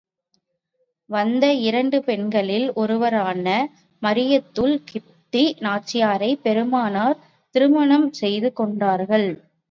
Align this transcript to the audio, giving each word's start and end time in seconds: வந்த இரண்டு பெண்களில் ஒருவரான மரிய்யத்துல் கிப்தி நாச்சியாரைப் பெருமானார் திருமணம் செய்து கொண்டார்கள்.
வந்த 1.09 1.45
இரண்டு 1.65 1.97
பெண்களில் 2.03 2.65
ஒருவரான 2.75 3.45
மரிய்யத்துல் 4.01 4.73
கிப்தி 4.87 5.43
நாச்சியாரைப் 5.59 6.41
பெருமானார் 6.41 7.19
திருமணம் 7.55 8.09
செய்து 8.13 8.51
கொண்டார்கள். 8.53 9.29